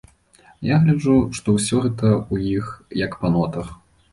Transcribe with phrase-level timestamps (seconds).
[0.67, 2.73] Я гляджу, што ўсё гэта ў іх
[3.05, 3.67] як па нотах.